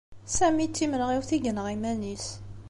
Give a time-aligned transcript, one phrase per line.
[0.35, 2.27] Sami d timenɣiwt i yenɣa iman-is.